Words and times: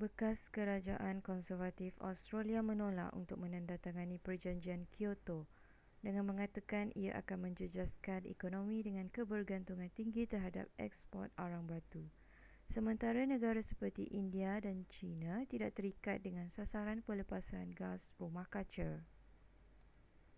bekas 0.00 0.40
kerajaan 0.54 1.16
konservatif 1.28 1.92
australia 2.10 2.60
menolak 2.70 3.10
untuk 3.20 3.38
menandatangani 3.44 4.16
perjanjian 4.26 4.82
kyoto 4.94 5.38
dengan 6.04 6.24
mengatakan 6.30 6.86
ia 7.02 7.12
akan 7.22 7.38
menjejaskan 7.46 8.20
ekonomi 8.34 8.78
dengan 8.86 9.06
kebergantungan 9.16 9.86
tinggi 9.98 10.22
terhadap 10.32 10.66
eksport 10.86 11.30
arang 11.44 11.62
batu 11.72 12.02
sementara 12.74 13.22
negara 13.34 13.60
seperti 13.70 14.02
india 14.20 14.52
dan 14.64 14.76
china 14.94 15.34
tidak 15.52 15.70
terikat 15.78 16.18
dengan 16.26 16.48
sasaran 16.56 16.98
pelepasan 17.06 17.66
gas 17.80 18.02
rumah 18.20 18.46
kaca 18.54 18.90